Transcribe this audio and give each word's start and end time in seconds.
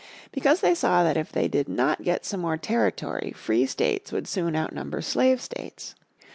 Because 0.31 0.61
they 0.61 0.73
saw 0.73 1.03
that 1.03 1.15
if 1.15 1.31
they 1.31 1.47
did 1.47 1.69
not 1.69 2.01
get 2.03 2.25
some 2.25 2.39
more 2.39 2.57
territory 2.57 3.33
free 3.35 3.67
states 3.67 4.11
would 4.11 4.27
soon 4.27 4.55
outnumber 4.55 4.99
slave 5.03 5.39
states. 5.39 5.93